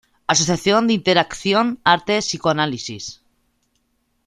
Asociación 0.25 0.87
de 0.87 0.95
Interacción 0.99 1.79
Arte-Psicoanálisis. 1.83 3.21